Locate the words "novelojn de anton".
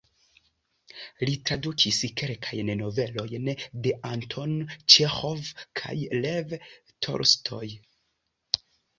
2.79-4.55